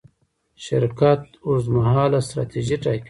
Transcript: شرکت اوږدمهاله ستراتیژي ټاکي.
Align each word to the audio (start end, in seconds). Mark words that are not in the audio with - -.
شرکت 0.65 1.21
اوږدمهاله 1.45 2.19
ستراتیژي 2.27 2.77
ټاکي. 2.83 2.99